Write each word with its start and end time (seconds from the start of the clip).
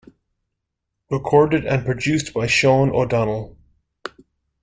Recorded 1.11 1.63
and 1.63 1.85
Produced 1.85 2.33
by 2.33 2.47
Sean 2.47 2.89
O'Donnell. 2.89 3.55